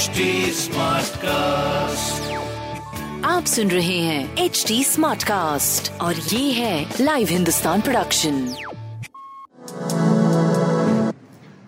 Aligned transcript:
HD 0.00 0.20
Smartcast. 0.56 2.28
आप 3.24 3.44
सुन 3.44 3.70
रहे 3.70 3.98
हैं 3.98 4.36
एच 4.36 4.64
डी 4.68 4.84
स्मार्ट 4.84 5.22
कास्ट 5.22 6.00
और 6.00 6.14
ये 6.14 6.52
है 6.52 6.94
लाइव 7.00 7.28
हिंदुस्तान 7.28 7.80
प्रोडक्शन 7.80 8.54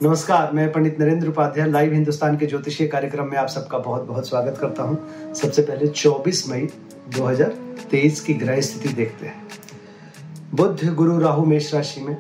नमस्कार 0.03 0.53
मैं 0.53 0.73
पंडित 0.73 1.01
नरेंद्र 1.01 1.29
उपाध्याय 1.29 1.71
लाइव 1.71 1.93
हिंदुस्तान 1.93 2.37
के 2.37 2.47
ज्योतिषीय 2.47 2.89
कार्यक्रम 2.89 3.25
में 3.25 3.39
आप 3.39 3.49
सबका 3.49 3.79
बहुत 3.79 4.03
बहुत 4.03 4.29
स्वागत 4.29 4.59
करता 4.61 4.83
हूँ। 4.83 5.35
सबसे 5.35 5.63
पहले 5.63 5.89
24 5.89 6.49
मई 6.49 6.69
2023 7.19 8.21
की 8.21 8.35
ग्रह 8.35 8.61
स्थिति 8.61 8.89
देखते 8.89 9.27
हैं। 9.27 9.49
बुध 10.55 10.95
गुरु 10.95 11.19
राहु 11.19 11.45
मेष 11.45 11.75
राशि 11.75 12.01
में 12.01 12.17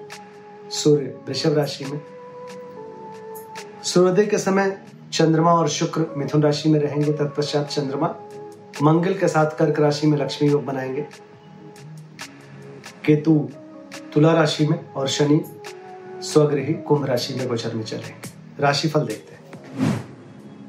सूर्य 0.70 1.14
वृषभ 1.28 1.58
राशि 1.58 1.84
में। 1.84 2.00
सूर्योदय 3.84 4.26
के 4.26 4.38
समय 4.38 4.78
चंद्रमा 5.12 5.52
और 5.52 5.68
शुक्र 5.68 6.06
मिथुन 6.16 6.42
राशि 6.42 6.68
में 6.68 6.80
रहेंगे, 6.80 7.12
तत्पश्चात 7.12 7.68
चंद्रमा 7.68 8.14
मंगल 8.82 9.14
के 9.14 9.28
साथ 9.28 9.46
कर्क 9.46 9.80
राशि 9.80 10.06
में 10.06 10.18
लक्ष्मी 10.18 10.48
योग 10.48 10.64
बनाएँगे। 10.64 11.06
केतु 13.04 13.48
तुला 14.14 14.32
राशि 14.32 14.66
में 14.66 14.92
और 14.92 15.08
शनि 15.08 15.44
स्वगृही 16.20 16.74
कुंभ 16.74 17.04
राशि 17.04 17.34
में 17.34 17.48
गोचर 17.48 17.74
में 17.74 17.84
चलेंगे 17.84 18.30
राशिफल 18.58 19.00
देखते 19.00 19.34
हैं। 19.34 19.42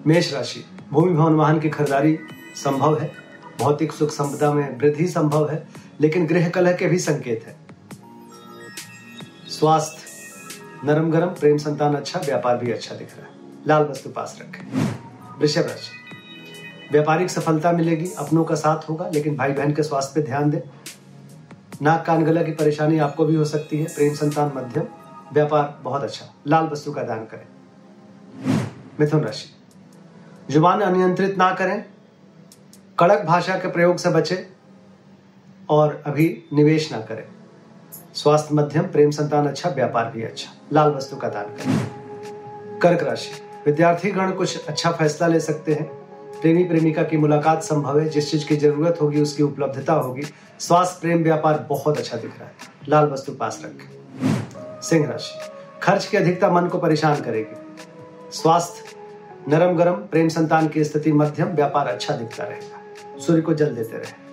मेष 0.08 0.34
राशि, 0.34 0.66
भूमि 0.92 1.14
भवन 1.14 1.34
वाहन 1.34 1.60
की 1.60 1.70
खरीदारी 1.70 2.20
संभव 2.56 3.00
है। 3.00 3.12
भौतिक 3.60 3.92
सुख 3.92 4.10
संपदा 4.10 4.54
में 4.54 4.80
वृद्धि 4.80 5.08
संभव 5.08 5.50
है, 5.50 5.68
लेकिन 6.02 6.28
गृह 6.28 6.50
कलह 6.50 6.74
के 6.74 6.88
भी 6.88 7.00
संकेत 7.00 7.46
है। 7.48 7.56
स्वास्थ्य 9.50 10.04
नरम 10.88 11.12
गरम 11.12 11.28
प्रेम 11.28 11.58
संतान 11.58 11.96
अच्छा 11.96 12.20
व्यापार 12.20 12.58
भी 12.58 12.72
अच्छा 12.72 12.96
दिख 12.96 13.18
रहा 13.18 13.26
है। 13.26 13.43
लाल 13.68 13.84
वस्तु 13.84 14.10
पास 14.10 14.38
रखें। 14.42 15.40
वृषभ 15.40 15.62
राशि 15.62 16.02
व्यापारिक 16.92 17.30
सफलता 17.30 17.72
मिलेगी, 17.72 18.10
अपनों 18.18 18.44
का 18.44 18.56
साथ 18.56 18.90
होगा, 18.90 19.10
लेकिन 19.14 19.36
भाई 19.36 19.52
बहन 19.52 19.72
के 19.74 19.84
स्वास्थ्य 19.84 20.22
पे 20.22 20.28
ध्यान 20.28 20.50
दें। 20.50 20.60
नाक 21.82 22.06
कान 22.06 22.24
गला 22.24 22.42
की 22.44 22.52
परेशानी 22.52 23.00
आपको 23.00 23.26
भी 23.26 23.36
हो 23.36 23.46
सकती 23.46 23.78
है, 23.78 23.86
प्रेम 23.86 24.14
संतान 24.14 24.52
मध्यम, 24.56 24.84
व्यापार 25.34 25.80
बहुत 25.84 26.04
अच्छा 26.04 26.26
लाल 26.48 26.66
वस्तु 26.66 26.92
का 26.92 27.04
दान 27.04 27.26
करें। 27.26 27.48
मिथुन 29.00 29.24
राशि, 29.24 29.50
ज़ुबान 30.52 30.82
अनियंत्रित 30.82 31.38
ना 31.38 31.54
करें, 31.54 31.84
कड़क 33.00 33.26
भाषा 33.26 33.56
के 33.56 33.68
प्रयोग 33.68 33.98
से 33.98 34.10
बचें, 34.10 34.38
और 35.70 36.04
अभी 36.06 36.28
निवेश 36.54 36.92
ना 36.92 37.00
करें। 37.02 37.24
स्वास्थ्य 38.14 38.56
मध्यम, 38.56 38.84
प्रेम 38.84 39.12
संतान 39.12 39.48
अच्छा 39.48 39.70
व्यापार 39.70 40.12
भी 40.12 40.24
अच्छा 40.24 40.52
लाल 40.74 40.92
वस्तु 40.92 41.16
का 41.16 41.30
दान 41.30 41.46
करें। 41.46 42.80
कर्क 42.80 43.04
राशि 43.04 43.32
विद्यार्थी 43.66 44.12
गण 44.12 44.32
कुछ 44.32 44.66
अच्छा 44.68 44.92
फैसला 44.92 45.28
ले 45.28 45.40
सकते 45.40 45.74
हैं। 45.74 45.84
प्रेमी 46.42 46.64
प्रेमिका 46.64 47.04
की 47.04 47.18
मुलाकात 47.18 47.64
संभव 47.64 48.00
है। 48.00 48.10
जिस 48.10 48.32
चीज़ 48.32 48.46
की 48.48 48.56
ज़रूरत 48.56 48.98
होगी, 49.02 49.22
उसकी 49.22 49.44
उपलब्धता 49.44 49.94
होगी। 49.94 50.22
स्वास्थ्य, 50.60 50.98
प्रेम, 51.02 51.24
व्यापार 51.24 51.66
बहुत 51.70 51.98
अच्छा 51.98 52.18
दिख 52.18 52.32
रहा 52.40 52.46
है। 52.46 52.54
लाल 52.90 53.06
वस्तु 53.06 53.32
पास 53.32 53.62
रखें। 53.66 53.90
सिंह 54.82 55.08
राशि। 55.08 55.40
खर्च 55.84 56.06
की 56.06 56.18
अधिकता 56.18 56.50
मन 56.50 56.68
को 56.68 56.78
परेशान 56.78 57.16
करेगी। 57.16 57.76
स्वास्थ्य, 58.32 58.96
नरम 59.48 59.78
गरम, 59.78 59.94
प्रेम 59.94 60.30
संतान 60.30 60.68
की 60.68 60.84
स्थिति 60.84 61.12
मध्यम, 61.12 61.48
व्यापार 61.48 61.88
अच्छा 61.88 62.16
दिखता 62.16 62.44
रहेगा। 62.44 62.80
सूर्य 63.20 63.42
को 63.42 63.54
जल 63.54 63.76
देते 63.76 63.98
रहे। 63.98 64.24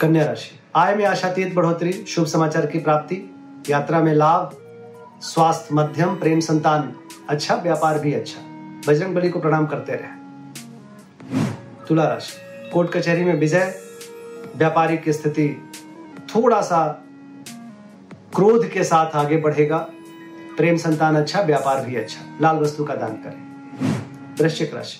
कन्या 0.00 0.26
राशि। 0.26 0.60
आय 0.76 0.94
में 0.94 1.04
आशातीत 1.04 1.54
बढ़ोतरी, 1.54 1.92
शुभ 1.92 2.26
समाचार 2.26 2.66
की 2.66 2.78
प्राप्ति, 2.78 3.34
यात्रा 3.70 4.00
में 4.00 4.14
लाभ, 4.14 4.56
स्वास्थ्य 5.20 5.68
मध्यम, 5.72 6.16
प्रेम 6.16 6.40
संतान 6.40 6.94
अच्छा 7.28 7.54
व्यापार 7.54 7.98
भी 7.98 8.12
अच्छा। 8.14 8.40
बजरंग 8.88 9.14
बली 9.14 9.28
को 9.28 9.40
प्रणाम 9.40 9.66
करते 9.66 9.92
रहे। 9.92 10.14
तुला 11.88 12.04
राशि, 12.04 12.32
कोर्ट 12.72 12.92
कचहरी 12.92 13.24
में 13.24 13.34
विजय 13.34 13.74
व्यापारिक 14.56 15.08
स्थिति 15.08 15.48
थोड़ा 16.34 16.60
सा 16.60 16.86
क्रोध 18.34 18.68
के 18.70 18.84
साथ 18.84 19.16
आगे 19.16 19.36
बढ़ेगा। 19.36 19.78
प्रेम 20.56 20.76
संतान 20.76 21.16
अच्छा 21.16 21.40
व्यापार 21.40 21.84
भी 21.84 21.96
अच्छा। 21.96 22.38
लाल 22.40 22.56
वस्तु 22.56 22.84
का 22.84 22.94
दान 22.94 23.16
करें। 23.16 24.36
वृश्चिक 24.40 24.74
राशि, 24.74 24.98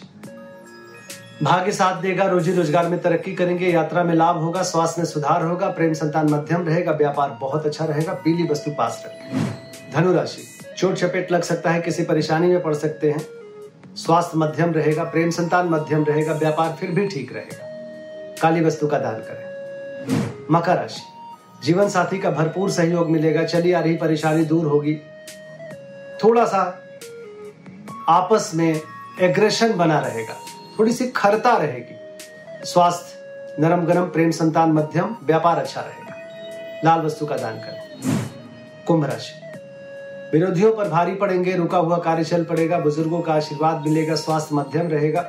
भाग्य 1.43 1.72
साथ 1.72 2.01
देगा, 2.03 2.25
रोजी 2.25 2.53
रोज़गार 2.53 2.89
में 2.89 2.99
तरक्की 3.03 3.34
करेंगे, 3.34 3.71
यात्रा 3.71 4.05
में 4.05 4.15
लाभ 4.15 4.37
होगा, 4.37 4.62
स्वास्थ्य 4.62 5.03
में 5.03 5.06
सुधार 5.06 5.45
होगा, 5.45 5.69
प्रेम 5.69 5.93
संतान 5.93 6.28
मध्यम 6.31 6.67
रहेगा, 6.67 6.93
व्यापार 6.93 7.37
बहुत 7.41 7.67
अच्छा 7.67 7.84
रहेगा, 7.84 8.12
पीली 8.15 8.49
वस्तु 8.49 8.71
पास 8.71 9.03
रखें। 9.06 9.93
धनु 9.93 10.12
राशि 10.12 10.43
चोट 10.79 10.95
चपेट 10.95 11.33
लग 11.33 11.43
सकता 11.43 11.71
है, 11.71 11.81
किसी 11.81 12.03
परेशानी 12.03 12.47
में 12.47 12.63
पड़ 12.63 12.75
सकते 12.75 13.11
हैं। 13.11 13.27
स्वास्थ्य 13.95 14.39
मध्यम 14.39 14.73
रहेगा, 14.73 15.05
प्रेम 15.05 15.31
संतान 15.31 15.69
मध्यम 15.69 16.05
रहेगा, 16.05 16.33
व्यापार 16.33 16.77
फिर 16.81 16.91
भी 16.91 17.07
ठीक 17.07 17.33
रहेगा। 17.33 17.67
काली 18.43 18.61
वस्तु 18.61 18.87
का 18.87 18.99
दान 18.99 19.15
करें। 19.15 19.47
मकर 20.51 20.77
राशि। 20.77 21.03
जीवन 21.65 21.89
साथी 21.89 22.19
का 22.19 22.31
भरपूर 22.31 22.71
सहयोग 22.71 23.11
मिलेगा, 23.11 23.45
चली 23.45 23.73
आ 23.73 23.81
रही 23.81 23.97
परेशानी 23.97 24.45
दूर 24.45 24.67
होगी। 24.67 24.95
थोड़ा 26.25 26.45
सा 26.45 26.83
आपस 28.09 28.51
में 28.55 28.81
एग्रेशन 29.21 29.73
बना 29.73 30.01
रहेगा 30.01 30.35
थोड़ी 30.79 30.93
सी 30.93 31.07
खरता 31.07 31.57
रहेगी। 31.57 31.97
स्वास्थ्य 32.67 33.57
नरम 33.61 33.85
गरम 33.85 34.05
प्रेम 34.05 34.31
संतान 34.31 34.73
मध्यम, 34.73 35.17
व्यापार 35.25 35.59
अच्छा 35.59 35.81
रहेगा। 35.81 36.15
लाल 36.85 37.01
वस्तु 37.01 37.27
का 37.27 37.37
दान 37.37 37.55
करें। 37.55 37.83
कुंभ 38.87 39.05
राशि। 39.05 39.46
विरोधियों 40.33 40.73
पर 40.73 40.89
भारी 40.89 41.15
पड़ेंगे, 41.15 41.57
रुका 41.57 41.79
हुआ 41.79 41.99
कार्य 41.99 42.25
चल 42.25 42.45
पड़ेगा, 42.45 42.79
बुज़ुर्गों 42.79 43.21
का 43.21 43.35
आशीर्वाद 43.35 43.81
मिलेगा, 43.81 44.15
स्वास्थ्य 44.15 44.55
मध्यम 44.55 44.89
रहेगा, 44.89 45.21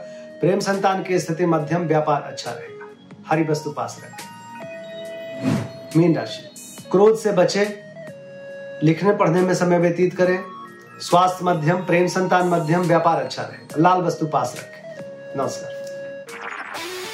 प्रेम 0.41 0.59
संतान 0.59 1.03
की 1.03 1.19
स्थिति 1.19 1.45
मध्यम, 1.45 1.81
व्यापार 1.81 2.21
अच्छा 2.21 2.51
रहेगा। 2.51 2.89
हरी 3.27 3.43
वस्तु 3.43 3.71
पास 3.71 4.01
रखें। 4.03 4.27
मीन 5.97 6.15
राशि। 6.15 6.49
क्रोध 6.91 7.17
से 7.17 7.31
बचे, 7.31 7.79
लिखने 8.83 9.13
पढ़ने 9.13 9.41
में 9.41 9.53
समय 9.53 9.77
व्यतीत 9.77 10.17
करें, 10.17 10.39
स्वास्थ्य 11.01 11.45
मध्यम, 11.45 11.77
प्रेम 11.77 12.07
संतान 12.07 12.47
मध्यम, 12.47 12.81
व्यापार 12.81 13.23
अच्छा 13.23 13.41
रहे 13.41 13.81
लाल 13.81 14.01
वस्तु 14.01 14.27
पास 14.27 14.55
रखें। 14.57 15.03
नमस्कार। 15.37 15.76